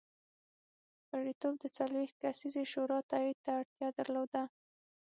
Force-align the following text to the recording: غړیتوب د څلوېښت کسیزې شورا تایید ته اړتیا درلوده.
غړیتوب 1.09 1.53
د 1.59 1.65
څلوېښت 1.77 2.15
کسیزې 2.23 2.63
شورا 2.71 2.99
تایید 3.11 3.37
ته 3.45 3.49
اړتیا 3.59 3.87
درلوده. 3.99 4.43